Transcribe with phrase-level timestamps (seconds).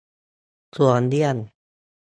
[0.75, 1.37] ควรเลี่ยง